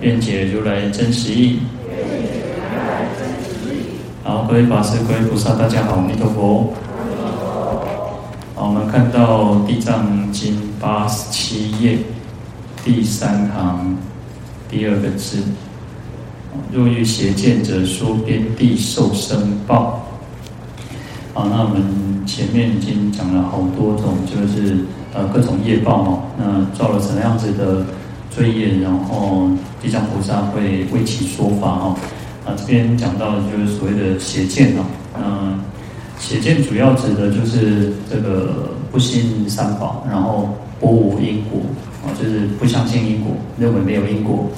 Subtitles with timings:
[0.00, 1.58] 愿解如来真实义。
[4.22, 6.72] 好，各位法师、各位菩萨，大家好，阿弥陀佛。
[8.54, 11.98] 好，我们看到《地藏经》八十七页
[12.84, 13.96] 第三行
[14.70, 15.38] 第二个字：
[16.72, 20.06] 若遇邪见者，说边地受生报。
[21.34, 24.76] 好，那我们前面已经讲了好多种，就是
[25.12, 27.84] 呃各种业报哦，那造了什么样子的？
[28.30, 29.50] 罪业，然后
[29.82, 31.96] 地藏菩萨会为其说法哦。
[32.44, 34.84] 啊，这边讲到的就是所谓的邪见哦。
[35.20, 35.60] 嗯，
[36.18, 40.48] 邪见主要指的就是这个不信三宝，然后
[40.80, 41.60] 不无因果
[42.02, 44.48] 啊，就是不相信因果，认为没有因果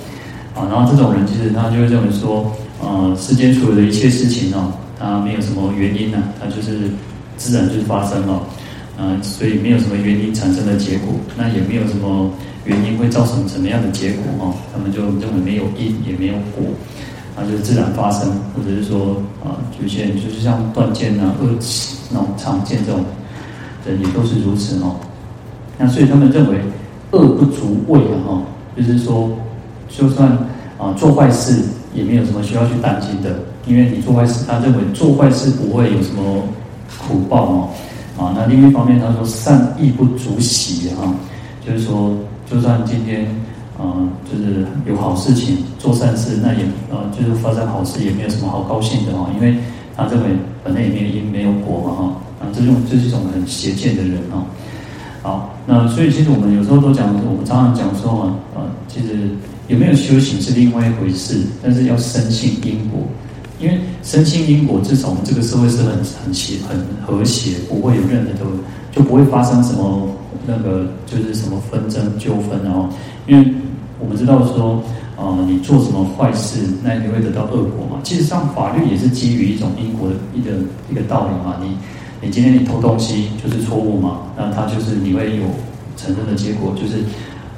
[0.55, 0.69] 啊。
[0.71, 6.91] 然后这种人其实他就会认为说，呃，世间所有的一切事情哦，它没有什么原因呢，它就是
[7.37, 8.41] 自然就发生了。
[8.99, 12.31] 嗯，所以没有什么原因产生的结果，那也没有什么。
[12.71, 14.23] 原因会造成什么样的结果？
[14.39, 16.65] 哈，他们就认为没有因也没有果，
[17.35, 23.05] 啊，就是自然发生，或者是说啊，有些就是像断见啊、恶起那种常见这种
[23.85, 24.95] 人也都是如此哦。
[25.77, 26.61] 那所以他们认为
[27.11, 28.43] 恶不足畏啊，哈，
[28.77, 29.31] 就是说
[29.89, 30.31] 就算
[30.79, 31.61] 啊做坏事
[31.93, 36.23] 也没有什么需要去担心的，因为你做坏事，他认为做坏事不会有什么
[37.09, 37.69] 苦报哦。
[38.17, 41.13] 啊，那另一方面他说善亦不足喜哈，
[41.67, 42.15] 就是说。
[42.51, 43.25] 就算今天，
[43.81, 49.55] 嗯、就是有好事情做善事，那也呃，就是发生好事，也没有什么好高兴的哈，因为
[49.97, 50.31] 他认为
[50.65, 52.05] 本来也没有因没有果嘛哈，
[52.41, 54.45] 啊，这种就是一种很邪见的人哈。
[55.23, 59.31] 好，那所以其实我们有时候都讲，我们常常讲说啊，呃，其实
[59.69, 63.01] 有没有修行是另外一回事，但是要深信因果，
[63.61, 65.93] 因为深信因果，至少我们这个社会是很
[66.25, 68.51] 很协很和谐，不会有任何的，
[68.91, 70.09] 就不会发生什么。
[70.47, 72.89] 那个就是什么纷争纠纷，然后，
[73.27, 73.53] 因为
[73.99, 74.83] 我们知道说，
[75.17, 78.01] 呃，你做什么坏事，那你会得到恶果嘛。
[78.03, 80.51] 其实上法律也是基于一种因果的一个
[80.91, 81.57] 一个道理嘛。
[81.61, 81.77] 你
[82.23, 85.45] 你今天你偷东西就是错误嘛，那他就是你会有
[85.97, 86.99] 承认的结果，就是、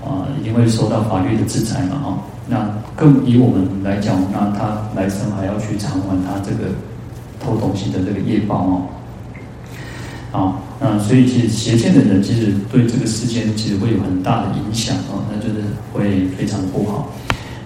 [0.04, 1.97] 呃，一定会受到法律的制裁嘛。
[2.03, 2.19] 哈，
[2.49, 6.70] 那更以我们来讲，那他来生还要去偿还他这个
[7.41, 8.82] 偷东西的这个业报哦。
[10.32, 15.60] 啊，那所以其实邪见的人，其实对这个世间其实会有很大的影响啊，那就是
[15.93, 17.12] 会非常不好。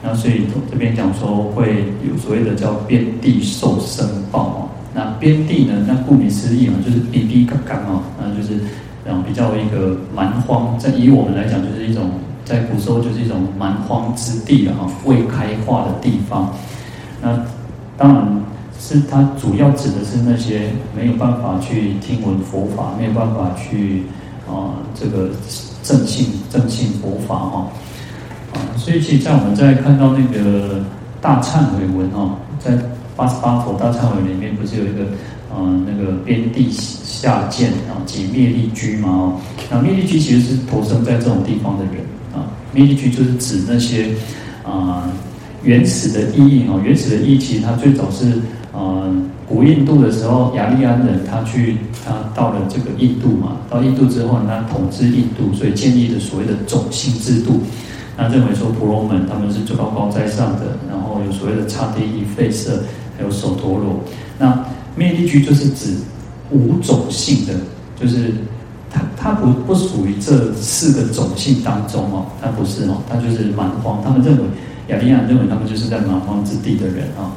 [0.03, 4.59] 那所以这边讲说会有所谓的叫边地受生报啊。
[4.94, 8.60] 那边地呢，那顾名思义嘛，就是比比嘎嘎啊，那就是
[9.04, 12.10] 嗯比较一个蛮荒，在以我们来讲，就是一种
[12.44, 16.53] 在古时候就是一种蛮荒之地啊，未开化的地方。
[17.22, 17.44] 那
[17.97, 18.43] 当然。
[18.78, 24.03] 是它主要指的是那些没有办法去听闻佛法，没有办法去
[24.48, 25.31] 啊这个
[25.82, 27.69] 正信正信佛法哈
[28.53, 30.84] 啊，所以其实，在我们在看到那个
[31.20, 32.78] 大忏悔文哈，在
[33.16, 35.04] 八十八佛大忏悔里面，不是有一个
[35.56, 41.94] 嗯那个边地下贱啊及灭力居嘛哦，那灭力居其实是投生在这种地方的人
[42.32, 44.10] 啊，灭力居就是指那些
[44.65, 45.10] 啊
[45.65, 48.41] 原始的意义哦，原始的意义其实它最早是。
[48.78, 49.10] 呃，
[49.48, 57.62] 古印度的时候，雅利安人他去，他到了这个印度嘛，到印度之后，他统治印度，所以建立了所谓的种姓制度。
[58.19, 62.82] 那认为说婆罗门他们是最高高在上的，然后有所谓的刹帝利、吠舍，
[63.16, 64.00] 还有首陀罗。
[64.38, 64.62] 那
[64.94, 65.94] 灭力居就是指
[66.50, 67.54] 无种姓的，
[67.98, 68.34] 就是
[68.91, 74.03] 他他不不属于这四个种姓当中哦，他不是哦，他就是蛮荒。
[74.04, 74.42] 他们认为
[74.88, 77.33] 雅利安认为他们就是在蛮荒之地的人啊。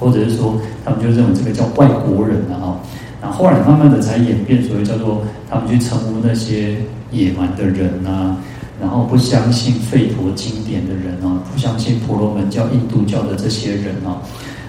[0.00, 2.80] 或者是说，他们就认为这个叫外国人了啊。
[3.22, 6.78] 那后来慢慢的才演变，所谓叫做他们去称呼那些
[7.12, 8.34] 野蛮的人啊，
[8.80, 14.16] 然后不相信吠陀经典的人啊，不相信婆罗门教、印度教的这些人啊。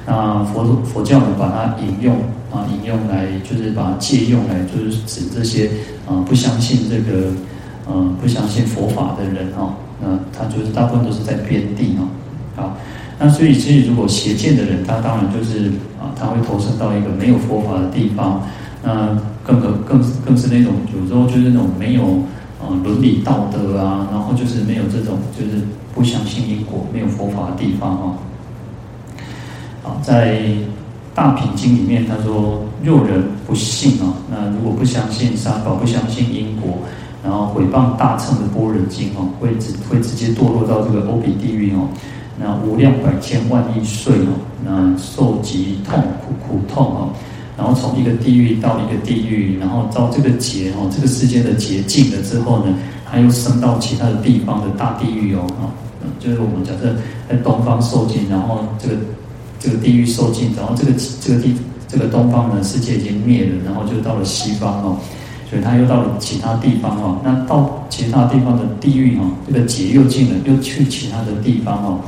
[0.06, 2.16] 那佛佛教呢，把它引用
[2.51, 5.69] 啊，引用来就是把它借用来，就是指这些
[6.06, 7.28] 啊不相信这个
[7.88, 9.74] 嗯不相信佛法的人啊。
[10.01, 12.04] 那他就是大部分都是在边地啊，
[12.57, 12.78] 好。
[13.23, 15.68] 那所以，其实如果邪见的人，他当然就是
[16.01, 18.41] 啊，他会投生到一个没有佛法的地方。
[18.83, 19.15] 那
[19.45, 22.01] 更可更更是那种有时候就是那种没有
[22.59, 25.62] 啊伦理道德啊，然后就是没有这种就是
[25.94, 28.15] 不相信因果、没有佛法的地方哦。
[29.83, 30.41] 好，在
[31.13, 36.79] 大品经里面，他说：若人不信啊，那如果不相信三宝，不相信因果，
[37.23, 41.88] 然后毁谤大乘的般若经哦，会直会直接堕落到这个欧比地狱哦。
[42.42, 44.34] 那无量百千万亿岁哦，
[44.66, 47.10] 那受极痛苦苦痛哦。
[47.58, 52.74] 然后从一个地狱到一个地狱，然后到这个劫哦，这个世界的劫尽了之后呢，
[53.10, 55.46] 他又升到其他的地方的大地狱哦，
[56.20, 56.96] 就是我们假设
[57.30, 58.96] 在东方受尽，然后这个。
[59.64, 60.92] 这个地狱受尽，然后这个
[61.22, 61.54] 这个地
[61.88, 64.98] 这个东方呢，世界已经灭了，然后就到了西方哦，
[65.48, 67.22] 所以他又到了其他地方哦。
[67.24, 72.00] 那到其他地方的地狱哦，这个劫又尽了，又去其他的地方哦。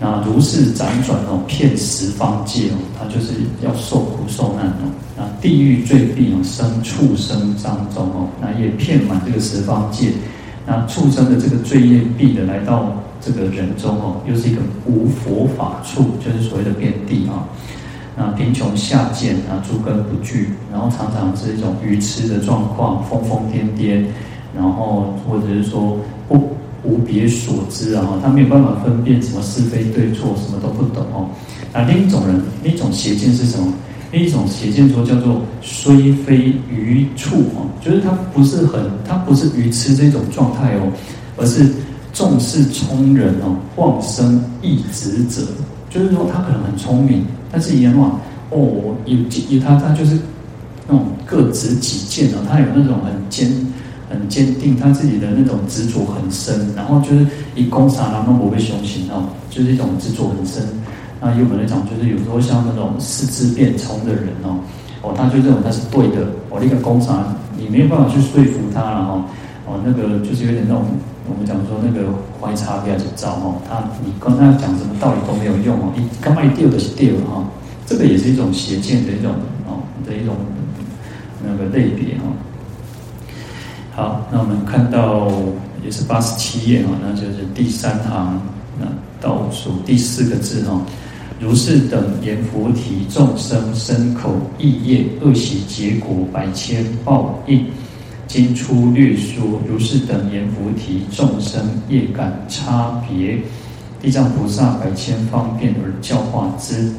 [0.00, 4.90] 那如是辗转哦，骗十方界哦，他就是要受苦受难哦。
[5.16, 10.12] 那地狱罪病哦，生畜生当中哦，那也骗满这个十方界。
[10.66, 12.92] 那畜生的这个罪业弊的来到。
[13.22, 17.44] 这个人中哦，又是一个无佛法处，就是所谓的遍地啊。
[18.16, 24.06] 那贫穷下贱啊，诸根不具，然后常常是一种愚痴的状况，疯疯癫癫，
[24.56, 31.28] 然后或者是说不无别所知啊，他没有办法分辨什么是非对错，什么都不懂哦。
[31.72, 33.72] 那另一种人，另一种邪见是什么？
[34.12, 40.92] 另一种邪见说叫做虽非愚畜哦，就是他不是很，他不是愚痴这种状态哦，
[41.36, 41.66] 而是。
[42.12, 45.42] 重视聪人哦，妄生异执者，
[45.88, 48.18] 就是说他可能很聪明，但是阎王
[48.50, 49.16] 哦，有
[49.48, 50.18] 有他他就是
[50.88, 53.48] 那种各执己见哦，他有那种很坚
[54.10, 60.62] 很坚定他自己的那种执着很深，然后就是以攻杀然后不被雄心哦，就是一种执着很深。
[61.20, 64.58] 那有可能讲就是有时候像那种四肢变聪的人哦，
[65.00, 67.24] 哦他就认为他是对的，我那个攻杀
[67.56, 69.24] 你没有办法去说服他了哈，
[69.64, 70.84] 哦那个就是有点那种。
[71.28, 72.08] 我们讲说那个
[72.40, 77.44] 怀差别就糟哦，他你跟他讲什么道理都没有用哦，你干嘛一掉的是掉哈，
[77.86, 79.30] 这个也是一种邪见的一种
[79.68, 80.34] 哦的一种
[81.46, 82.24] 那个类别哈。
[84.00, 85.30] 好，那我们看到
[85.84, 88.40] 也是八十七页哈，那就是第三行
[88.78, 88.86] 那
[89.20, 90.80] 倒数第四个字哈，
[91.38, 97.66] 如是等言菩提众生身口意业恶习结果百千报应。
[98.26, 103.38] 经初略说，如是等言菩提众生业感差别，
[104.00, 106.90] 地藏菩萨百千方便而教化之。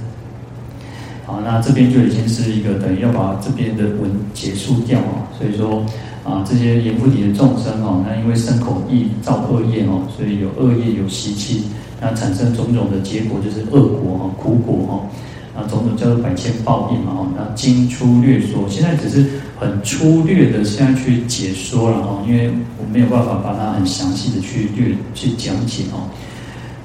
[1.31, 5.23] 啊，那这边就已经是一个等于要把这边的文结束掉哦。
[5.37, 5.85] 所以说
[6.23, 11.63] 啊，这些阎浮提的众生哦，那因为身口意造恶业哦，所以有恶业有习气，
[12.01, 15.07] 那产生种种的结果就是恶果哈，苦果哈。
[15.53, 19.25] 啊，种种叫做百千报应嘛，哈，那经粗略说，现在只是
[19.59, 26.07] 很粗略的现在去解说了哈，因为我没有办法把它很详细的去略去讲解哦。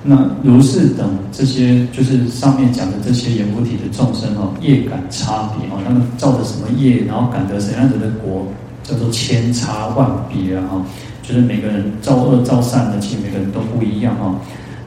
[0.06, 8.46] 那如是等这些，就是上面讲的这些阎浮提的众生哦，业感差别哦，他们造的什么业，然后感得什么样子的果，
[8.82, 10.86] 叫做千差万别啊，哈，
[11.22, 14.34] 就是每个人造恶造善的，其实每个人都不一样哈。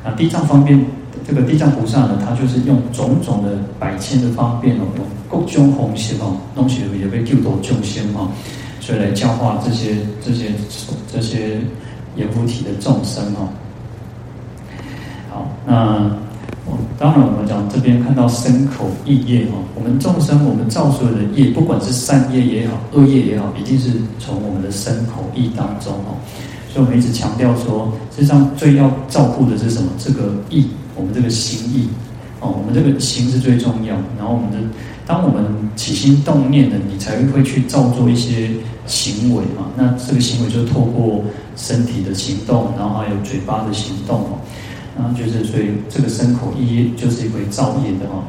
[0.04, 0.80] 那地藏方便。
[1.28, 8.32] 这个地藏菩萨呢，他就是用种种的百千的方便哦，用各种方式哦，东西也被救度众生哦，
[8.80, 10.46] 所以来教化这些这些
[11.12, 11.60] 这些
[12.16, 13.48] 阎浮提的众生哦。
[15.40, 16.12] 好，那
[16.66, 26.20] 我当然我们讲这边看到身口意业哦，我们众生我们造所有的业，不管是善业也好，恶业也好，一定是从我们的身口意当中哦。
[26.74, 29.90] 所以我们一直强调说，实际上最要照顾的是什么？
[29.98, 30.68] 这个意。
[30.96, 31.88] 我们这个心意，
[32.42, 33.96] 哦，我们这个心是最重要。
[34.18, 34.58] 然后我们的，
[35.08, 35.46] 当我们
[35.78, 38.50] 起心动念的，你才会去造作一些
[38.86, 39.72] 行为嘛。
[39.78, 41.24] 那这个行为就透过
[41.56, 44.44] 身体的行动，然后还有嘴巴的行动哦。
[45.00, 48.28] 那就是，所以这个身口意就是一回造业的哦。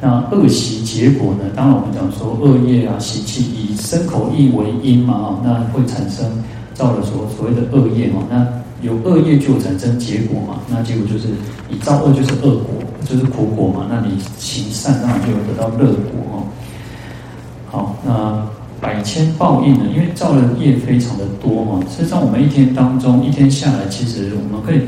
[0.00, 1.50] 那恶习结果呢？
[1.54, 6.42] 当然我们讲说恶业啊，习气以身口意为因嘛，哈，那会产生
[6.74, 8.24] 造了所所谓的恶业哦。
[8.30, 8.46] 那
[8.80, 11.28] 有恶业就产生结果嘛，那结果就是
[11.68, 13.86] 你造恶就是恶果，就是苦果嘛。
[13.88, 16.42] 那你行善当然就有得到乐果哦。
[17.70, 18.44] 好，那
[18.80, 19.84] 百千报应呢？
[19.94, 21.80] 因为造的业非常的多嘛。
[21.88, 24.80] 实际上我们一天当中一天下来，其实我们可以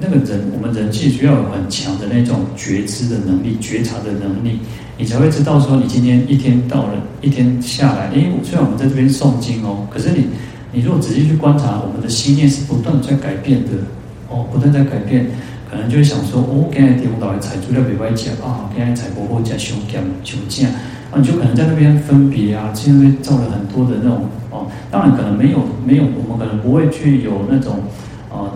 [0.00, 4.60] 那个人，我们人气需要有很强的那种觉知的能力、觉察的能力，
[4.96, 10.26] 你才会知道说你今天一天到了一天下来，诶，虽然我们在这边诵经哦，可是你。
[10.70, 13.70] 你如果仔细去观察，我们的心念是不断在改变的，
[14.28, 15.24] 哦，不断在改变。
[15.70, 20.66] 可能就会想说，哦，今天中岛的菜煮了袂歹食啊，今天菜不好食，伤咸伤正，
[21.10, 27.80] 啊，你就可能在那边分别啊，去那边造了很多的那种哦，当然可能没有没有，我们可能不会去有那种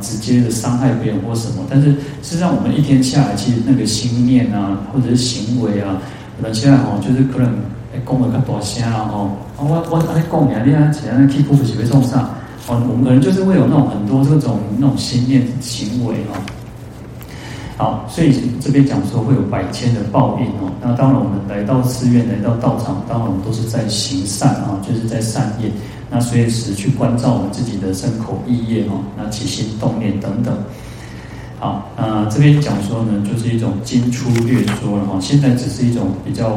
[0.02, 1.90] 直接的伤害别人或什么，但是
[2.22, 5.96] 实际上我们一天下来，其实那个心念啊，或者是行为啊，
[6.36, 7.54] 可能现在哦，就是可能
[8.04, 12.28] 讲的较大声啊，吼，我我我在讲呀，你啊，其他那 keep 不是会创啥？
[12.68, 16.36] 哦，我们可能就是会有那种很多这种那种心念行为哦。
[17.82, 20.70] 好，所以这边讲说会有百千的报应哦。
[20.80, 25.68] 那当然，我们来到寺院，来到道场，当然我们都是在行善啊，就是在善业。
[26.08, 30.54] 那随时去关照我们自己的身口意业哦，那起心动念等等。
[31.58, 35.18] 好，那这边讲说呢，就是一种精粗略说了哈。
[35.20, 36.50] 现在只是一种比较，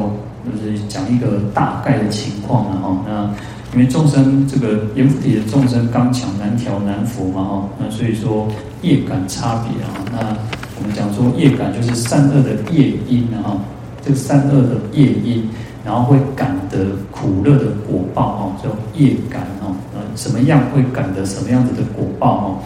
[0.46, 3.02] 就是讲一个大概的情况了哈。
[3.08, 3.34] 那
[3.74, 8.48] 因为众生这个阎浮提的众生刚强难调难伏嘛哈，那所以说
[8.84, 9.90] 业感差别啊。
[10.12, 10.38] 那
[10.78, 13.58] 我们讲说业感就是善恶的业因啊，
[14.04, 15.50] 这个善恶的业因，
[15.86, 19.74] 然后会感得苦乐的果报哦，叫业感哦。
[19.94, 22.58] 那什么样会感得什么样子的果报哦？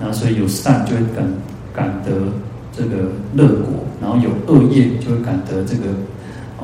[0.00, 1.24] 那所以有善就会感
[1.74, 2.12] 感得
[2.72, 5.88] 这个乐果，然后有恶业就会感得这个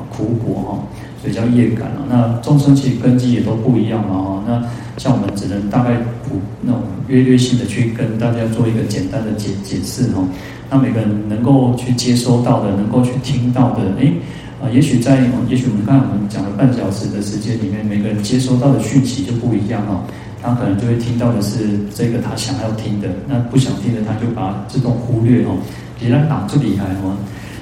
[0.09, 0.79] 苦果哈。
[1.21, 4.43] 所以叫业感啊，那众生其根基也都不一样嘛哦。
[4.45, 4.63] 那
[4.97, 10.23] 像我们只能大概普那种约略性的去跟大家做一个简单的解解释哈。
[10.69, 14.13] 那每个人能够去接收到的，能够去听到的，诶，
[14.61, 20.03] 啊，也许在，也许我们刚才我们讲了半小时的时间里面，每个人接收到的讯息就不一样哦。
[20.41, 25.57] 他可能就会听到的是这个他想要听的，那不想听的他就把自动忽略哦。
[25.99, 27.15] 别人打最厉害哦，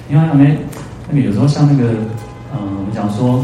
[0.09, 0.57] 因为那
[1.09, 1.93] 那个有时候像那个。
[2.53, 3.41] 嗯，我们讲说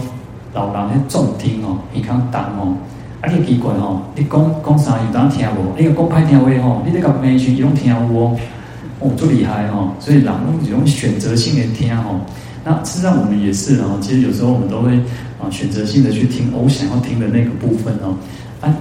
[0.53, 2.75] 老人咧重听哦，耳康重哦，
[3.21, 5.73] 啊，你奇怪哦，你讲讲啥有当听无？
[5.77, 8.37] 你个讲歹听话吼，你这个没去伊拢听无？
[8.99, 12.21] 哦，最厉害哦，所以人拢用选择性的听哦。
[12.63, 14.97] 那事实上我们也是哦，其实有时候我们都会
[15.39, 18.15] 啊选择性的去听我想要听的那个部分哦。
[18.61, 18.73] 啊，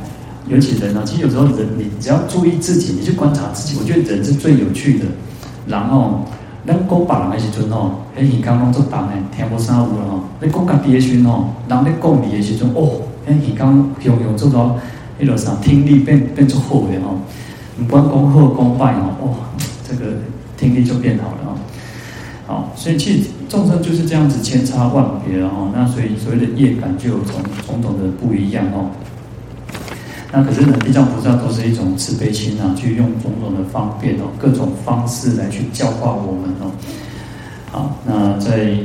[0.49, 5.07] 尤其人呢，其实有时候人你只要注意自己，你去观察自己，我觉得人是最有趣的，
[5.67, 6.21] 然后。
[6.67, 10.19] 咱讲别人的时阵哦，迄耳孔拢做重诶，听无啥有啦吼。
[10.43, 14.77] 你讲家己的时阵吼，人咧讲你的时阵，哦，迄耳孔用用做到
[15.21, 17.19] 迄个啥听力变变做好诶吼。
[17.79, 19.37] 不管讲好讲坏吼，哦，
[19.87, 20.13] 这个
[20.57, 21.59] 听力就变好了哦。
[22.47, 25.69] 好，所以其实众生就是这样子千差万别了吼。
[25.75, 27.35] 那所以所谓的业感就有种
[27.67, 28.91] 种种的不一样哦。
[30.33, 36.71] 那可是呢，地藏菩萨都是一种慈悲心啊，去用种种的方便哦，各种方式来去教化我们哦。
[37.71, 38.59] 好，那在《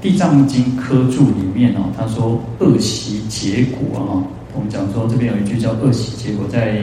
[0.00, 6.82] 地藏经》科注里面哦，他说恶习结果啊，我们讲说这边有一句叫恶习结果，在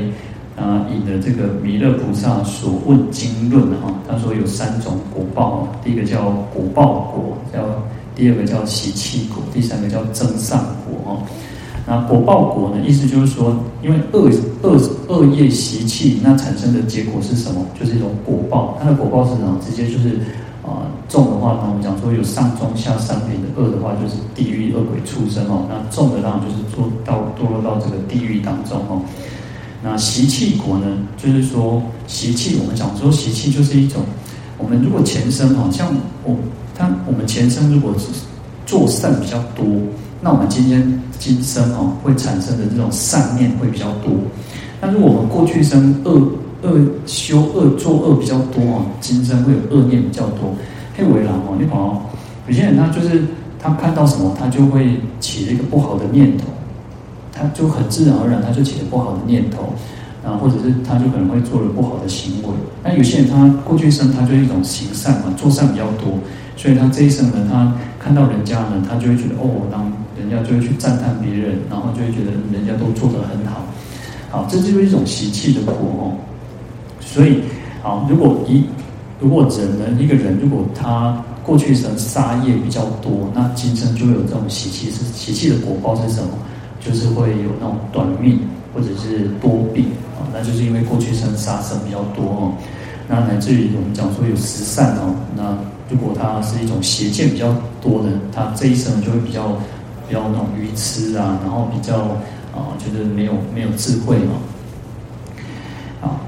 [0.56, 7.60] 啊引的这个弥勒菩萨所问经论哈，他说有三种果报，第一个叫果报果，叫
[8.16, 11.24] 第二个叫习气果，第三个叫增上果哦。
[11.90, 12.84] 那果报果呢？
[12.86, 14.30] 意思就是说，因为恶
[14.62, 17.66] 恶恶业习气，那产生的结果是什么？
[17.80, 18.78] 就是一种果报。
[18.82, 19.58] 它的果报是什么？
[19.66, 20.20] 直接就是
[20.68, 25.66] 啊，重的话呢，我们讲说有上中下三品的；恶的话就是地狱恶鬼畜生哦。
[25.70, 29.02] 那重的当然就是做到堕落到这个地狱当中哦。
[29.82, 30.86] 那习气果呢？
[31.16, 34.02] 就是说习气，我们讲说习气就是一种，
[34.58, 35.88] 我们如果前生哦像
[36.24, 36.36] 我
[36.76, 38.08] 他我们前生如果是
[38.66, 39.66] 做善比较多。
[40.20, 44.12] 那我们今天今生哦，会产生的这种善念会比较多。
[44.82, 46.28] 那如果我们过去生恶
[46.64, 50.54] 恶修恶做恶比较多哦，今生会有恶念比较多。
[50.96, 52.02] 黑为狼哦，你看哦，
[52.48, 53.24] 有些人他就是
[53.60, 56.46] 他看到什么，他就会起了一个不好的念头，
[57.32, 59.74] 他就很自然而然他就起了不好的念头，
[60.26, 62.50] 啊，或者是他就可能会做了不好的行为。
[62.84, 66.18] 那有些人他过去生他就是一种行善嘛，做善比较多，
[66.56, 69.92] 所以他这一生呢，他看到人家呢，他就会觉得哦，当。
[70.18, 73.62] 人家就会去赞叹别人，然后就会觉得人家都做得很好，
[74.32, 76.18] 好，这就是一种习气的苦哦。
[77.08, 77.40] 所以，
[77.82, 78.64] 好，如果一
[79.20, 86.30] 如果人呢，一个人如果他过去生杀业比较多，那今生就会有这种习气，是习气的果报是什么？
[86.80, 88.40] 就是会有那种短命
[88.74, 89.86] 或者是多病
[90.20, 92.54] 啊，那就是因为过去生杀生比较多哦。
[93.08, 95.58] 那乃至于我们讲说有十善哦，那
[95.90, 99.58] 如果他是一种邪见比较多的，他这一生就会比较。
[100.10, 101.98] 比较那种愚痴啊，然后比较
[102.56, 104.36] 啊，觉得没有没有智慧嘛。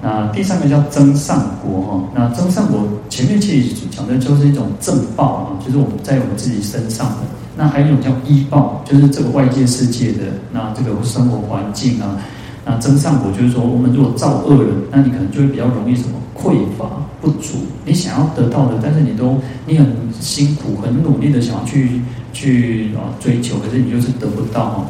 [0.02, 2.04] 那第三个叫增上果哈。
[2.16, 7.18] 那增上果前面其实讲的就是一种正报啊，就是我们在我们自己身上的。
[7.58, 10.20] 那还有一种叫依报，就是这个外界世界的
[10.54, 12.18] 那这个生活环境啊。
[12.66, 16.86] 那增上果就是说，我们如果造恶了，那你可能就会比较容易什么匮乏
[17.20, 19.88] 不足，你想要得到的，但是你都你很
[20.20, 22.02] 辛苦、很努力的想要去
[22.32, 24.86] 去啊追求，可是你就是得不到哦。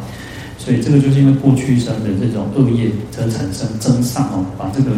[0.59, 4.91] 所以这个就是因为过去生的这种恶业，则产生增上哦，把这个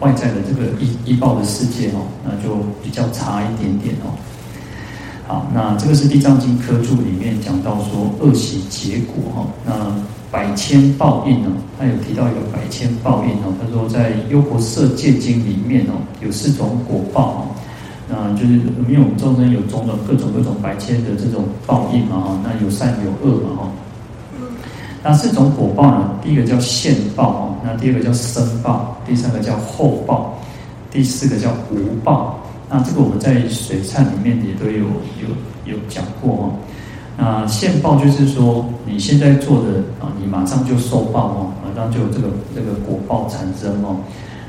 [0.00, 4.12] 外在的这个依依报的世界哦，那就比较差一点点哦。
[5.26, 9.72] 好，那这个是《地藏经》科注里面讲到说恶习结果哈，那
[10.30, 11.48] 百千报应哦，
[11.78, 17.48] 他有提到一个百千报应哦，他说在《优婆塞戒经》里面哦，有四种果报哦，
[18.08, 18.52] 那就是
[18.88, 23.70] 因为我们众生有种种各种各种百千的这种报应嘛哈，那有善有恶嘛哈，
[25.02, 30.36] 那四种果报呢，第一个叫现报哦，那第二个叫生报，第三个叫后报，
[30.90, 32.38] 第四个叫无报。
[32.68, 34.80] 那这个我们在水忏里面也都有
[35.22, 36.52] 有有讲过哦。
[37.16, 43.96] 那现报就是说你现在做的啊，你马上就受报哦，马上就有这个这个果报产生哦。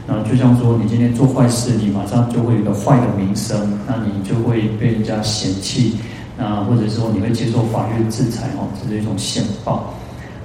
[0.05, 5.95] 那就像说你今天做坏事，你马上就会有一个坏的名声，那你就会被人家嫌弃，
[6.35, 9.93] 那或者说你会接受法律制裁哦，这是一种现报。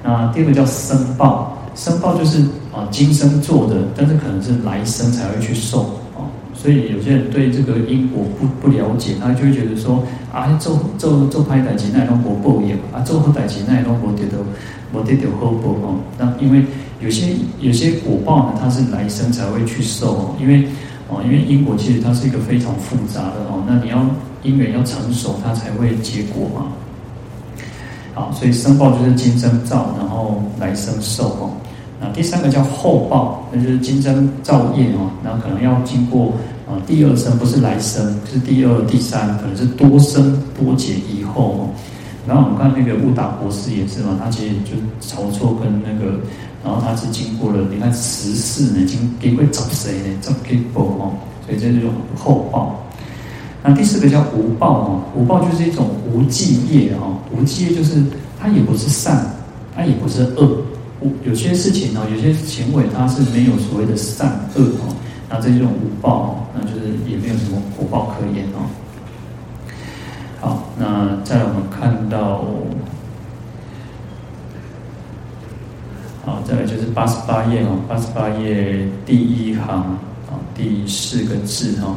[0.07, 2.43] 那第二个叫生报，生报就是
[2.75, 5.81] 啊今生做的，但是可能是来生才会去受
[6.15, 6.29] 啊。
[6.53, 14.37] 所以有些人对这个因果不不了解，他就会觉得说啊，做做做歹代志那拢无报应啊，做好代志那拢无得到
[14.93, 15.97] 无得到好报哦。
[16.19, 16.63] 那因为
[17.01, 20.35] 有些有些果报呢，它是来生才会去受哦。
[20.39, 20.69] 因为
[21.09, 23.65] 哦，因为因果其实它是一个非常复杂的哦。
[23.67, 24.05] 那你要
[24.43, 26.67] 因缘要成熟，它才会结果嘛。
[28.15, 31.51] 好，所以生报就是今生造，然后来生受哦。
[32.01, 36.33] 那第三个叫后报，那就是今生造业哦，然后可能要经过。
[36.67, 41.69] 啊，第二生不是来生，是第二、第三，可能是多生多劫以后哦。
[42.27, 44.73] 然后我们看那个悟达国师也是嘛，他其实就
[45.07, 46.19] 晁错跟那个，
[46.65, 51.13] 然后他是经过了，你看十世呢，经经过十世呢，这么给报哦，
[51.45, 51.83] 所以这是
[52.17, 52.83] 后报。
[53.63, 58.03] 那第四个叫无报哦，无报就是一种无记业哦，无记就是
[58.41, 59.27] 它也不是善，
[59.75, 60.59] 它也不是恶，
[61.25, 64.95] 有些事情哦，有些行为它是没有所谓的善恶哦。
[65.29, 68.69] 那这种无报，那就是也没有什么果报可言哦。
[70.41, 72.45] 好，那再我们看到，
[76.25, 79.67] 好，再来就是八十八页哦，八十八页第一行
[80.29, 81.97] 啊，第四个字哈，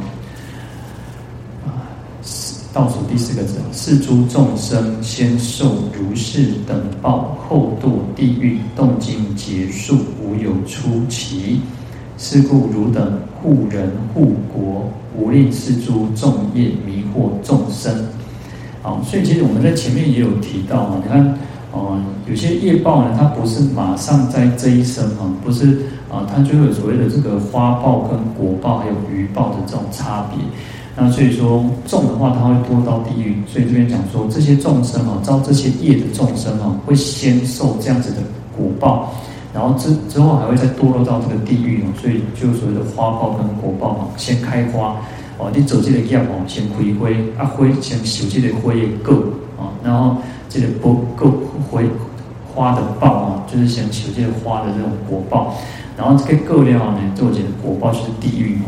[2.78, 11.60] 倒数第四个字，是诸众生先受如是等报，后堕地狱，动静结束，无有出期。
[12.16, 17.92] 是故汝等护人护国，无令是诸众业迷惑众生。
[18.80, 21.36] 好，所以其实我们在前面也有提到嘛，你看，
[21.72, 30.38] 哦、有些业报呢，它不是马上在这一生啊，不是啊，它就有所谓的这个花报跟果报还有余报的这种差别。
[31.00, 33.40] 那所以说，重的话，它会堕到地狱。
[33.46, 38.16] 所以这边讲说，这些众生啊，遭这些业的众生啊，会先受这样子的
[38.56, 39.14] 果报。
[39.54, 44.96] 然后之之后还会再堕落到这个地狱哦，所以就所谓的花报跟果报嘛，先开花
[45.38, 49.14] 哦，你走这个叶哦，先回归，啊花先受这个花的果
[49.56, 50.16] 啊，然后
[50.48, 51.32] 这个不果
[51.70, 51.80] 花
[52.54, 55.54] 花的报啊，就是先受这个花的这种果报，
[55.96, 58.66] 然后这个果料呢，做这个果报就是地狱哦。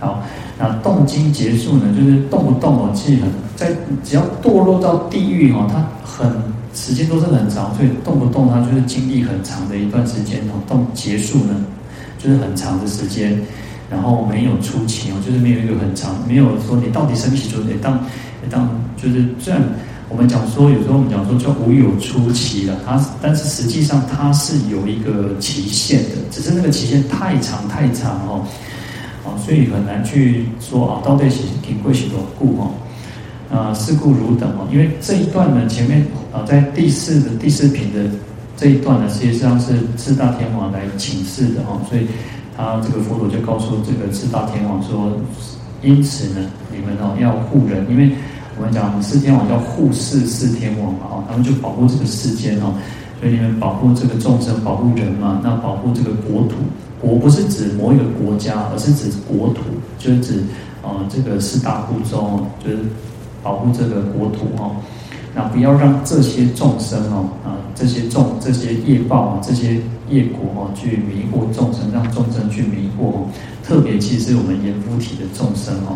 [0.00, 0.22] 好，
[0.58, 3.70] 那动经结束呢，就是动不动哦，其实很在
[4.02, 6.30] 只要堕落到地狱哦，它很。
[6.76, 10.58] 时间都是很长，所以动不动它就是经历很长的一段时间哦。
[10.66, 11.54] 动结束呢，
[12.18, 13.40] 就是很长的时间，
[13.88, 18.04] 然后没有出期哦，就是没有一个很长，没有说你到底升起就得当，
[18.50, 18.68] 当
[19.00, 19.62] 就是虽然
[20.08, 28.44] 我们讲说有时候我们讲说叫无有出期了，它但是实际上它是有一个期限的，只是那个期限太长太长哦，
[29.24, 32.70] 啊，所以很难去说啊，到底是挺贵许多故哦。
[33.52, 38.00] 啊，是故如等哦，因为这一段呢，前面啊，在第四的第四品的
[38.56, 42.08] 这一段呢，实际上是四大天王来请示的哦，所以
[42.56, 45.12] 他这个佛陀就告诉这个四大天王说，
[45.82, 48.10] 因此呢，你们哦要护人，因为
[48.58, 52.74] 我们讲四天王叫护世四天王嘛，哦，他们就保护这个世间哦，
[53.20, 56.56] 所以你们保护这个众生，保护人嘛，那保护这个国土，
[57.04, 59.60] 国不是指某一个国家，而是指国土，
[59.98, 60.42] 就是指
[60.82, 62.78] 啊这个四大部洲，就是。
[63.44, 64.74] 保护这个国土哦，
[65.34, 69.74] 那不要让这些众生哦啊，这些众这些业报啊，这些
[70.08, 73.28] 业果哦，去迷惑众生，让众生去迷惑。
[73.62, 75.93] 特别其实我们阎浮提的众生哦。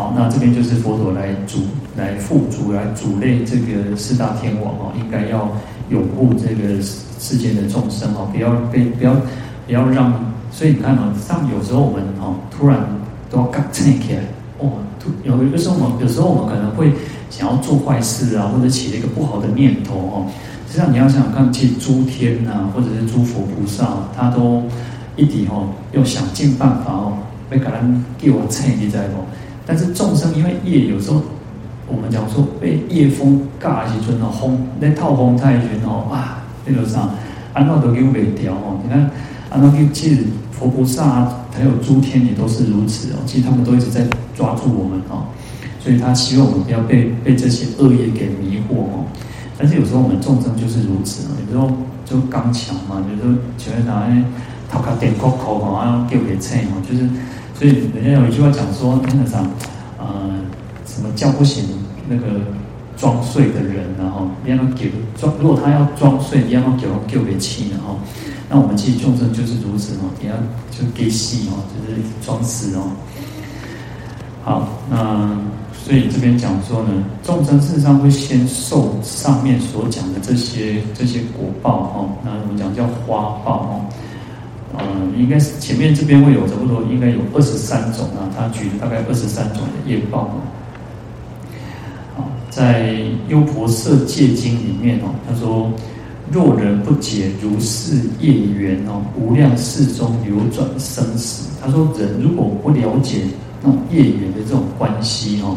[0.00, 1.58] 好，那这边就是佛陀来主
[1.94, 5.46] 来付主来主类这个四大天王哦，应该要
[5.90, 9.12] 拥护这个世间的众生哦，不要被不要
[9.66, 10.10] 不要让
[10.50, 12.78] 所以你看哦，像有时候我们哦，突然
[13.30, 14.22] 都要刚起来，
[14.58, 16.90] 哦，突有一个时候我们有时候我们可能会
[17.28, 20.26] 想要做坏事啊，或者起了一个不好的念头哦。
[20.66, 23.86] 实际上你要想想看，其实诸天呐、啊，或者是诸佛菩萨，
[24.16, 24.62] 他都
[25.16, 27.18] 一体哦，要想尽办法哦，
[27.50, 27.72] 会给他
[28.16, 29.28] 给我称一在哦。
[29.70, 31.22] 但是众生因为业，有时候
[31.86, 37.08] 我们讲说被业风尬起尊哦，轰那套风太君哦，啊，那个啥，
[37.52, 38.80] 安那都给我袂掉哦。
[38.82, 39.08] 你看
[39.48, 43.18] 安那其实佛菩萨还有诸天也都是如此哦。
[43.24, 44.04] 其实他们都一直在
[44.34, 45.30] 抓住我们哦，
[45.78, 49.04] 所以他希望我们不要被被这些恶业给迷惑哦。
[49.56, 51.70] 但是有时候我们众生就是如此哦，有时候
[52.04, 54.24] 就刚强嘛，有时候觉得哪哎，
[54.68, 57.08] 讨个点口口嘛，然后给给称哦，就是，
[57.60, 59.38] 所以人家有一句话讲说，那个啥，
[59.98, 60.06] 呃，
[60.86, 61.62] 什么叫不醒
[62.08, 62.40] 那个
[62.96, 67.98] 装睡的人，然后你要给装，如果他要装睡，你要给他给给气，然后，
[68.48, 70.34] 那我们其实众生就是如此哦，你要
[70.70, 72.92] 就给戏哦，就是装死哦。
[74.42, 75.36] 好，那。
[75.82, 76.90] 所以这边讲说呢，
[77.22, 83.80] 众生事实上会先受上面所讲的这些这些果报哈，那我们讲叫花报哈，
[84.76, 84.84] 呃，
[85.16, 90.30] 应该是前面这边会有差不多应该有二十三种啊，他举了大概二十三种的业报。
[92.16, 92.92] 好，在
[93.28, 95.72] 《优婆塞戒经》里面哦，他说：
[96.30, 101.48] 若人不解如是业缘哦，无量世中流转生死。
[101.62, 103.22] 他说人如果不了解。
[103.62, 105.54] 那种业缘的这种关系哦，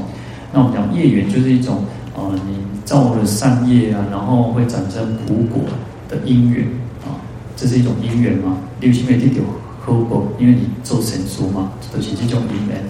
[0.52, 1.86] 那我们讲业缘就是一种
[2.18, 5.64] 呃，你造了善业啊，然后会产生苦果
[6.10, 6.68] 的因缘
[7.06, 7.16] 啊，
[7.56, 8.58] 这是一种因缘嘛。
[8.84, 9.44] 六七没地有
[9.86, 12.84] 苦果，因为你做善事嘛，都是这种因缘。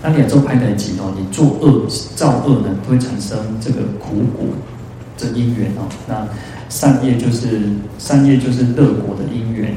[0.00, 4.46] 那你要做歹代志哦，你做恶造恶呢，都会产生这个苦果
[5.18, 5.90] 的因缘哦。
[6.06, 6.26] 那
[6.68, 7.62] 善业就是
[7.98, 9.74] 善业就是乐果的因缘，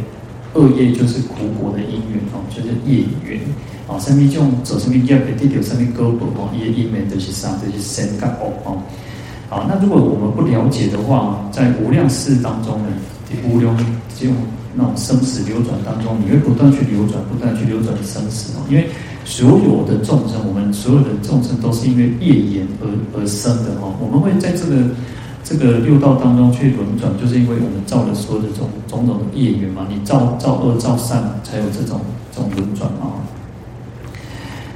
[0.53, 3.41] 恶业就是苦果的因缘哦，就是业缘。
[3.85, 8.77] 啊，什么种做什么业，地条什么果报哦，伊因缘就是啥，就是善跟恶哦。
[9.49, 12.87] 好，那如果我们不了解的话，在无量世当中呢，
[13.43, 13.75] 无量
[14.17, 14.33] 这种
[14.75, 18.61] 那种生死流转当中，你会不断去流转，不断去流转生死哦。
[18.69, 18.89] 因为
[19.25, 23.93] 所有的众生，我们所有的众生都是因为业缘而而生的哦。
[23.99, 24.83] 我们会在这个
[25.43, 29.87] 这个六道当中去轮转，就是因为我们造了所有的种种种的业缘嘛。
[29.89, 33.13] 你造造恶造善，才有这种这种轮转嘛。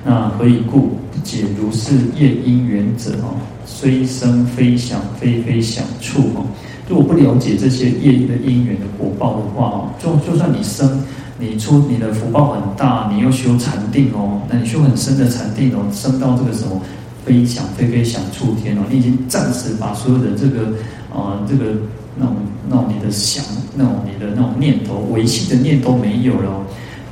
[0.06, 0.98] 那何以故？
[1.24, 6.46] 解如是业因缘者哦，虽生非想非非想处哦。
[6.88, 11.04] 如果不了解这些业的因缘的果报的话哦，就就算你生，
[11.38, 16.82] 你出你的福报很大，你又修禅定哦，那你修很深的禅定哦，升到这个什么
[17.26, 20.68] 非想非非想处天哦，你已经暂时把所有的这个
[21.14, 21.74] 啊、这个
[22.16, 22.36] 那种
[22.70, 23.44] 那种你的想
[23.76, 26.64] 那种你的那种念头违心的念都没有了。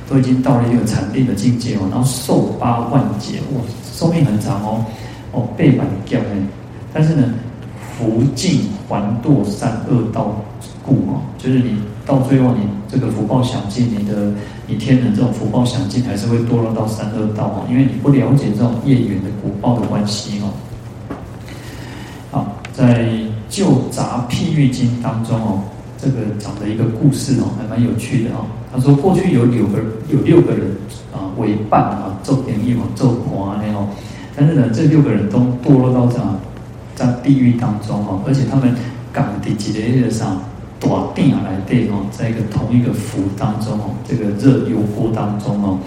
[0.08, 3.60] 都已经到了一个禅定的境界哦，然后寿八万劫，哇，
[3.92, 4.84] 寿命很长哦，
[5.32, 6.46] 哦，背板掉呢。
[6.92, 7.34] 但是呢，
[7.96, 10.36] 福尽还堕三恶道
[10.84, 14.32] 故哦，就是你到最后你这个福报享尽，你的
[14.66, 20.52] 你天人这种福报享尽，还是会堕落到三恶道哦，因为你不了解这种业缘的果报的关系哦。
[22.30, 23.04] 好，在
[23.48, 25.60] 《旧杂譬喻经》当中哦。
[25.98, 28.44] 这个讲的一个故事哦，还蛮有趣的哦。
[28.70, 29.78] 他说过去有六个
[30.10, 30.70] 有六个人
[31.10, 33.88] 啊为伴啊做点业嘛做花那种，
[34.36, 36.38] 但是呢这六个人都堕落到这样
[36.96, 38.74] 在地狱当中哦，而且他们
[39.12, 40.40] 赶的几个月上
[40.80, 45.78] 大定来电哦，在一个同一个釜当中哦，这个热油锅当中哦，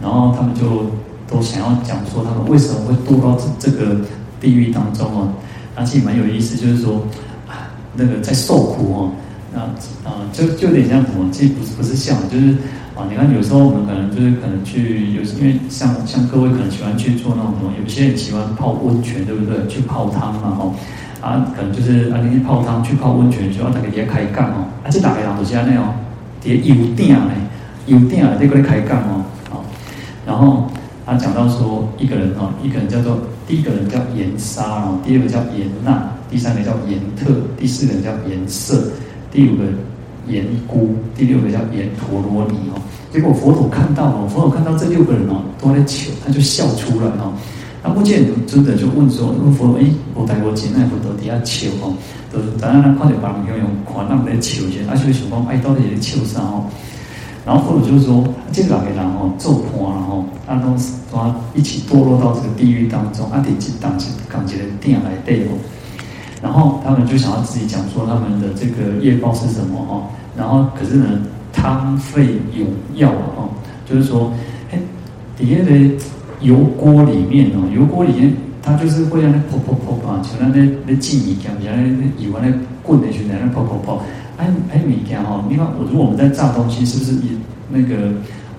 [0.00, 0.86] 然后他们就
[1.26, 3.96] 都想要讲说他们为什么会堕到这这个
[4.38, 5.32] 地狱当中哦，
[5.74, 7.00] 而且蛮有意思，就是说
[7.48, 9.10] 啊那个在受苦哦。
[9.54, 9.70] 啊
[10.04, 11.30] 啊，就就有点像什么？
[11.30, 12.50] 其实不是不是像，就是
[12.94, 19.66] 啊，你看有时候我们可能就是可能去有，因为像像各位可能喜欢去做那种什么，有些人喜欢泡温泉，对不对？
[19.68, 20.74] 去泡汤嘛，吼
[21.20, 25.94] 啊，可能就是啊，你去泡汤去泡温泉，就要那个底下开杠哦，啊，这大概人都是安尼哦，
[26.42, 27.34] 底下油鼎嘞，
[27.86, 29.54] 油鼎啊，在过来开杠哦，啊，
[30.26, 30.68] 然后
[31.06, 38.82] 他讲到说一个人哦，一个人叫做第一个人叫严沙哦，第二个叫严娜，第三个叫严特，第四个人叫阎舍。
[39.34, 39.64] 第五个
[40.28, 42.80] 阎姑，第六个叫阎陀罗尼哦。
[43.12, 47.34] 结果佛陀看到哦，佛陀看到这六个人哦都在求，他就笑出来哦。
[47.82, 51.92] 那目犍连尊者就问说：“那佛陀哎，我带我钱，那佛陀底下求哦，
[52.32, 56.64] 都是咱那看到别人用款那么在求钱，而且想讲哎，到底在求啥哦？”
[57.44, 60.70] 然后佛陀就说：“这两个人哦，做破然后啊，都
[61.10, 65.58] 都一起堕落到这个地狱当中，啊，得去当起钢铁的店来对哦。”
[66.44, 71.06] 然后他们就想要自己讲说他们的这个业报是什么哦，然后可是呢，
[71.54, 73.48] 汤沸有药哦，
[73.86, 74.30] 就是说，
[74.70, 74.78] 哎，
[75.38, 75.72] 底下的
[76.42, 82.52] 油锅里面哦，油锅里面它就是会让那泡泡泡啊，像那那那鸡米酱，像那那油啊那
[82.82, 84.02] 滚的去那那泡泡泡。
[84.36, 87.32] 哎哎，米酱哈，你看我如果我们在炸东西，是不是也
[87.70, 88.08] 那个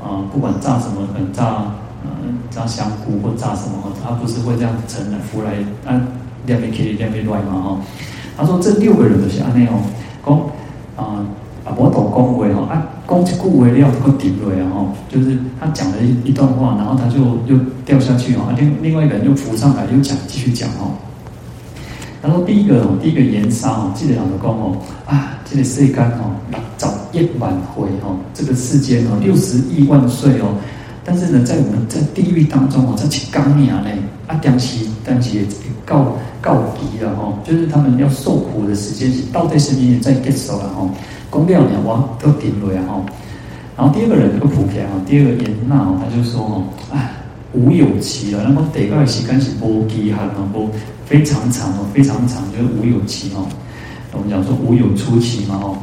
[0.01, 0.25] 啊、呃？
[0.33, 1.71] 不管炸什么，可能炸
[2.03, 5.51] 嗯、炸香菇或炸什么，它不是会这样子盛来浮来
[5.85, 6.01] 啊，
[6.45, 7.79] 两边可以两边乱嘛吼。
[8.37, 9.79] 他说这六个人都是安内哦，
[10.25, 10.35] 讲
[10.95, 11.25] 啊
[11.63, 20.91] 啊，我懂恭维哈，啊，讲一句话了个顶落啊哈，就是他讲了一一段话，然后他就又掉下去哈，另另外一个人又浮上来又讲继续讲吼。
[22.21, 25.31] 他说第一个哦，第一个盐沙哦，记得老的讲哦啊。
[25.47, 30.57] 这个世间哦，六十亿万回哦，这个世间哦，六十亿万岁哦。
[31.07, 33.89] 但是呢，在我们在地狱当中哦，这七刚年呢，
[34.25, 35.45] 啊，当时当时也
[35.85, 40.89] 告告急了哈，就是他们要受苦的时间是到底是你在结束了哈，
[41.29, 42.99] 公料两王都顶了哈。
[43.77, 47.13] 然后第二个人这个普遍啊，第二个严娜哦，他就说哦，哎，
[47.53, 50.69] 无有期了，那么得个时间是无期限哦，无
[51.05, 53.45] 非常长哦，非常长，就是无有期哦。
[54.11, 55.77] 我们讲说无有出期嘛吼，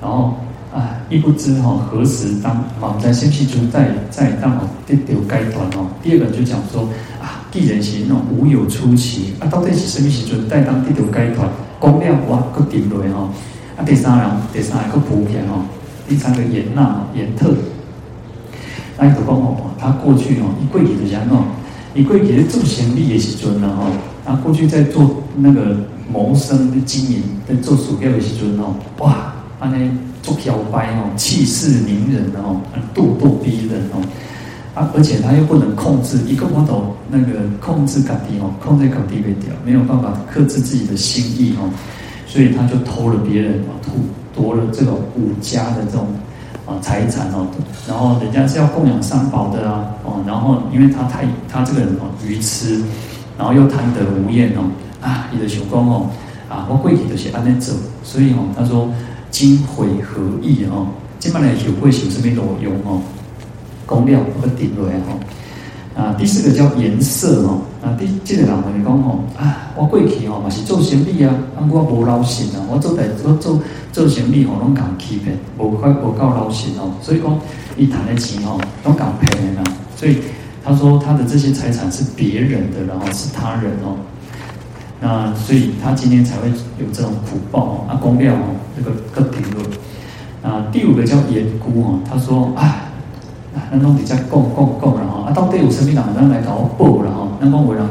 [0.00, 0.34] 然后
[0.72, 5.86] 啊，亦不知哈何时当我们在先去中在在当哦得掉该断哦。
[6.02, 6.88] 第二个就讲说
[7.20, 11.46] 啊，既然是那种无有出期啊，到底是什么时阵在当得掉该断？
[11.78, 13.28] 公料哇，个顶落哈。
[13.76, 15.66] 啊，第三人第三个普遍哦，
[16.08, 17.54] 第三个严纳严特，
[18.96, 21.44] 那就讲哦，他过去哦，一过去的人哦，
[21.94, 23.86] 一过去做生意的时阵了哈，
[24.24, 25.76] 他过去在做那个。
[26.12, 29.90] 谋生的经营在做鼠标的时阵哦，哇，安尼
[30.22, 32.60] 做摇摆哦，气势凌人哦，
[32.94, 34.00] 咄咄逼人哦，
[34.74, 41.68] 啊，而且他又不能控制一个摩托那个控制感地哦，控制感地被掉，没有办法克制自己的心意哦，
[42.26, 43.92] 所以他就偷了别人哦，偷
[44.34, 46.06] 夺了这种武家的这种
[46.66, 47.46] 啊财产哦，
[47.88, 52.80] 然后人家是要供养三宝的啊哦，然后因为他太他这个人哦愚痴，
[53.36, 54.62] 然后又贪得无厌哦。
[55.02, 56.06] 啊，你的想讲哦，
[56.48, 57.72] 啊，我过去就是安尼走，
[58.04, 58.88] 所以哦，他说
[59.32, 60.86] 今悔何意哦？
[61.18, 63.00] 今麦来后悔是什么路用哦？
[63.86, 65.18] 公料不顶落来哦。
[65.96, 67.62] 啊，第四个叫颜色哦。
[67.82, 77.36] 啊，第这个人问你讲哦，啊，我过去哦嘛是做生意啊，啊，我无劳心啊，我做代我做做生意哦，拢讲欺骗，无快无够劳心哦，所以讲
[77.76, 79.64] 伊谈的钱哦，拢讲骗的，
[79.96, 80.18] 所以
[80.62, 83.96] 他说他的这些财产是别人的，然后是他人哦。
[85.00, 89.64] 那所以他今天才会有这种苦报哦，啊，公料哦，个个评论。
[90.42, 92.90] 啊，第五个叫严姑哦，他说啊，
[93.70, 97.28] 那种比较供供供了哈，啊，到底有什么人来搞我报了哈？
[97.40, 97.86] 那么我让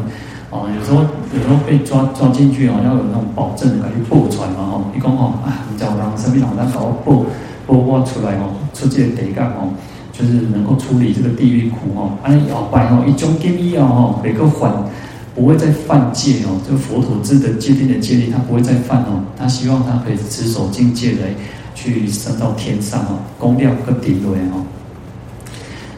[0.49, 4.82] 哦，有时候有时候被抓抓进去哦，要有那种保证来去报出来嘛哈。
[4.93, 7.23] 你讲吼，啊，你叫我让什么人搞我报
[7.65, 9.71] 报我出来哦，出这个地干哦，
[10.12, 14.69] 就是能够处理这个地狱苦哦，啊，要拜哦，一种建议哦，每个还。
[15.34, 19.24] 不会再犯戒哦，这个佛陀制的戒定的戒律，他不会再犯哦。
[19.38, 21.34] 他希望他可以持守境界来
[21.74, 24.65] 去升到天上哦，功量更顶位哦。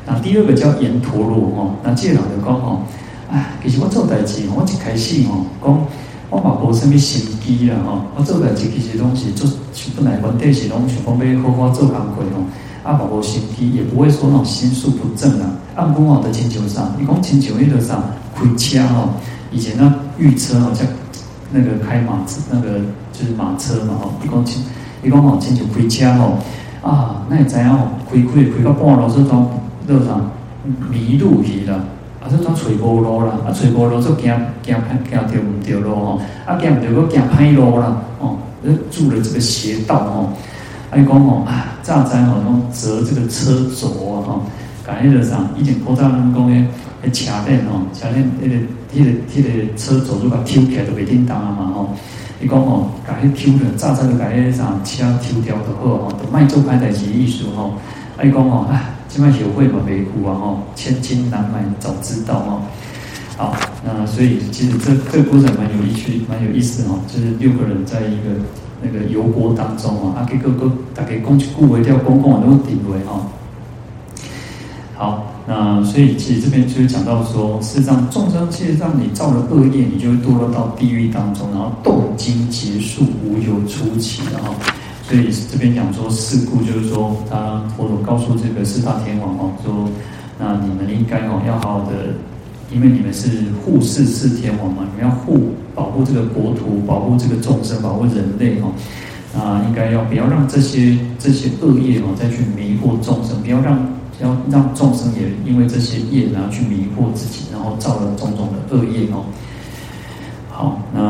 [0.06, 2.84] 那第二个叫阎陀罗哦，那这个人就讲哦，
[3.32, 5.88] 哎，其实我做代志，我一开始哦，讲
[6.30, 9.50] 我嘛无什么心机啦哈，我做代志其实拢是做
[9.96, 12.46] 本来问题是拢想讲要好好做工课哦，
[12.84, 15.50] 啊，嘛无心机，也不会说那种心术不正啊。
[15.76, 18.04] 按讲哦，在亲像上，你讲亲像迄个上？
[18.36, 19.13] 开车哦，
[19.52, 20.86] 以前那御车好像
[21.52, 22.80] 那个开马子，那个
[23.12, 24.13] 就是马车嘛吼。
[24.24, 24.63] 一讲亲，
[25.04, 26.38] 一讲吼，亲像开车吼。
[26.82, 29.48] 啊，那也知影吼，开开开到半路说当
[29.88, 30.32] 路上
[30.91, 31.76] 迷路去了，
[32.22, 34.76] 啊说当找无路啦，啊找无路就惊惊
[35.10, 38.38] 惊着唔着路吼，啊惊唔着佫惊歹路啦，哦，
[38.91, 40.30] 住了这个斜道吼，
[40.91, 44.41] 啊伊讲吼啊，早知吼拢折这个车轴啊吼，
[44.86, 46.67] 感觉上以前古早人讲诶。
[47.04, 48.56] 诶，车链吼，车链迄个、
[48.96, 51.89] 迄个、迄个车轴如果抽起来都袂叮当啊嘛吼。
[52.41, 57.74] 伊讲吼，甲迄抽的，早早就把迄啥车抽掉就好吼，都卖做歹代志意思吼。
[58.15, 62.62] 啊，伊讲吼，啊，即摆学会嘛维护啊吼，千金难买早知道吼。
[63.36, 67.00] 好，那所以其实这这个故事蛮有意趣，蛮有意思吼。
[67.06, 68.39] 就是六个人在一个
[68.82, 73.26] 那个油锅当中啊，啊，结果个大家讲一句话，叫公公都顶位吼。
[75.04, 75.30] 好。
[75.46, 84.56] 那所以其实这边就是讲到说，事实上众生其实让你造了恶业，你就会堕落到地狱当中，然后动经结束，无有出期的哈。
[85.06, 89.89] 所以这边讲说事故，就是说他佛陀告诉这个四大天王哦，说
[90.39, 92.16] 那你们应该哦要好好的，
[92.72, 93.28] 因为你们是
[93.66, 98.72] 护世四天王嘛，你们要护保护这个国土，保护这个众生，保护人类哈。
[99.36, 103.78] 啊，应该要不要让这些这些恶业哦再去迷惑众生，不要让
[104.21, 109.26] 要让众生也因为这些业然后去迷惑自己，然后造了种种的恶业哦。
[110.49, 111.02] 好，那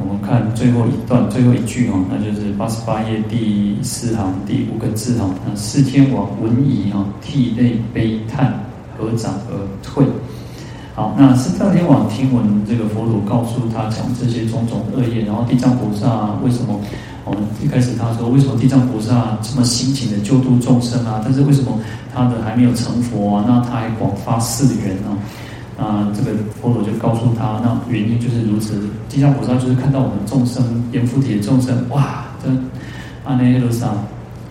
[0.00, 8.52] 我们看最后一段最后一句哦，那就是八十八页第四行第五个字哈，那四天王闻已哈，涕泪悲叹，
[8.98, 10.04] 合掌而退。
[10.94, 16.80] 好，那四大天王听闻这个佛陀告诉他讲这些种种恶业，然后地藏菩萨为什么？
[17.24, 21.20] 我们一开始他说，为什么地藏菩萨这么辛勤的救度众生啊？
[21.24, 21.78] 但是为什么
[22.12, 23.44] 他的还没有成佛啊？
[23.46, 25.16] 那他还广发誓愿呢？
[25.78, 28.78] 啊，这个佛陀就告诉他，那原因就是如此。
[29.08, 32.48] 地藏菩萨就是看到我们众生阎浮提的众生，哇，这
[33.24, 33.88] 阿那罗萨，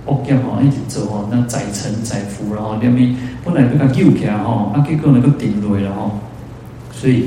[0.05, 6.11] 恶业哦，一直走哦，那载沉载浮，然后两边本来被他救起来哈，啊结果能够顶落了哈，
[6.91, 7.25] 所以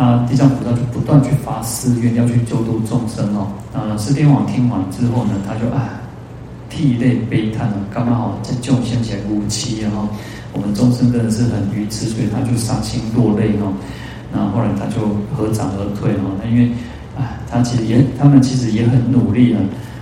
[0.00, 3.52] 啊，地藏菩萨就不断去发誓愿，要去救度众生哦。
[3.74, 6.00] 啊，四天王听完之后呢，他就啊，
[6.70, 10.08] 涕泪悲叹了，刚刚好这就现起来无期啊。
[10.54, 13.70] 我们众生真的是很愚痴，所以他就伤心落泪哈。
[14.32, 16.24] 那后来他就合掌而退哈。
[16.42, 16.70] 那因为
[17.14, 19.60] 啊，他其实也，他们其实也很努力了。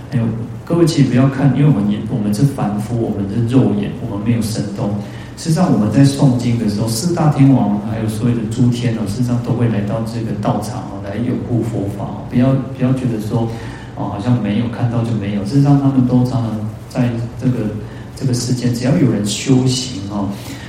[0.09, 0.23] 还有
[0.63, 4.89] 各位其实不要看，因为我们也我们是凡夫，我们是肉眼，我们没有神通。
[5.39, 12.27] 实际上我们在诵经的时候，四大天王还有所有的诸天哦，实际上都会来到这个道场哦，来拥护佛法哦。
[12.29, 13.47] 不要不要觉得说
[13.95, 15.43] 哦，好像没有看到就没有。
[15.45, 16.51] 事实上他们都常常
[16.89, 17.09] 在
[17.41, 17.71] 这个。
[18.19, 20.27] 这个世间只要有人修行哦，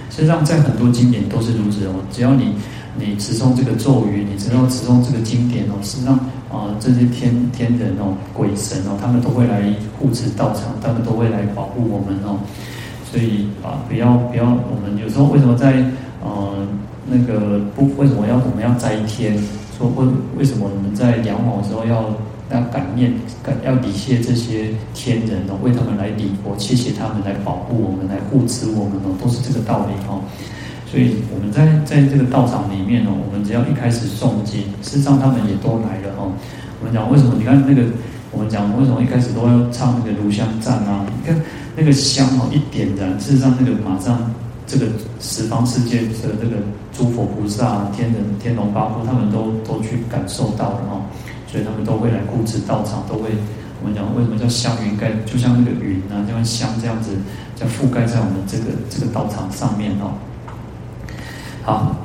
[0.08, 1.94] 实际上在很多经典都是如此哦。
[2.12, 2.54] 只要你
[2.96, 6.14] 你持诵这个咒语，你只要持诵这个经典哦，实际上
[6.48, 9.64] 啊，这些天天人哦、鬼神哦，他们都会来
[9.98, 12.38] 护持道场，他们都会来保护我们哦。
[13.10, 15.82] 所以啊，不要不要，我们有时候为什么在
[16.22, 16.66] 呃
[17.06, 19.36] 那个不为什么要我们要摘天？
[19.76, 20.06] 说为
[20.38, 22.04] 为什么我们在阳皇的时候要？
[22.52, 23.12] 要感念，
[23.44, 30.18] 感要礼谢这些天人哦，为他们来礼佛，谢谢他们来保护我们，来护持我们哦，都是这个道理哦。
[30.90, 36.34] 所以我们在在这个道场里面哦，我们只要一开始诵经，事实上他们也都来了哦。
[36.80, 37.34] 我们讲为什么？
[37.38, 37.86] 你看那个，
[38.32, 41.06] 我们讲为什么一开始都要唱那个炉香赞啊？
[41.06, 41.40] 你看
[41.80, 44.30] 那个香哦，一点燃，事实上那个马上
[44.66, 44.84] 这个
[45.18, 46.56] 十方世界的这个
[46.92, 51.00] 诸佛菩萨、天人、天龙八部，他们都都去感受到了哦。
[51.50, 53.30] 所以他们都会来护持道场，都会
[53.80, 57.16] 我们讲为什么叫香云盖，就像那个云啊，就像香这样子，
[57.56, 60.12] 叫覆盖在我们这个这个道场上面哦。
[61.62, 61.96] 好，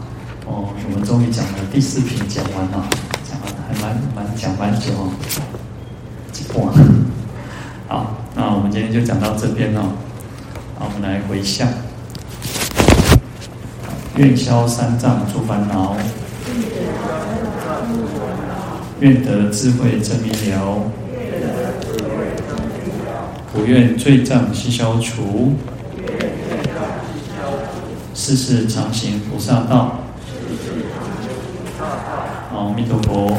[0.48, 2.88] 哦，我们终于讲了第四品，讲完了，
[3.30, 5.12] 讲了还蛮蛮讲蛮久哦，
[6.56, 6.72] 哇，
[7.88, 9.94] 好，那我们今天就讲到这边哦。
[10.80, 11.68] 好，我们来回向，
[14.16, 15.96] 愿消三障诸烦恼。
[19.02, 20.82] 愿得智慧真明了，
[23.54, 25.54] 不愿罪障悉消除，
[28.16, 30.00] 世世常行菩萨道。
[32.52, 33.38] 好，阿弥陀佛。